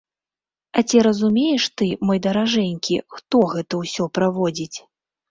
А 0.79 0.83
ці 0.89 1.01
разумееш 1.07 1.63
ты, 1.81 1.89
мой 2.09 2.21
даражэнькі, 2.27 2.95
хто 3.17 3.37
гэта 3.51 3.73
ўсё 3.83 4.07
праводзіць? 4.19 4.77